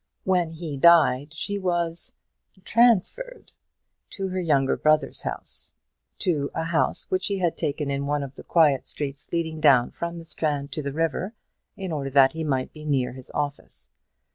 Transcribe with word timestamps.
When 0.23 0.49
he 0.49 0.77
died, 0.77 1.31
she 1.31 1.59
was 1.59 2.15
transferred 2.65 3.51
to 4.09 4.29
her 4.29 4.39
younger 4.39 4.75
brother's 4.75 5.21
house, 5.21 5.73
to 6.17 6.49
a 6.55 6.63
house 6.63 7.05
which 7.11 7.27
he 7.27 7.37
had 7.37 7.55
taken 7.55 7.91
in 7.91 8.07
one 8.07 8.23
of 8.23 8.33
the 8.33 8.41
quiet 8.43 8.87
streets 8.87 9.31
leading 9.31 9.59
down 9.61 9.91
from 9.91 10.17
the 10.17 10.25
Strand 10.25 10.71
to 10.71 10.81
the 10.81 10.91
river, 10.91 11.35
in 11.77 11.91
order 11.91 12.09
that 12.09 12.31
he 12.31 12.43
might 12.43 12.73
be 12.73 12.83
near 12.83 13.13
his 13.13 13.29
office. 13.35 13.91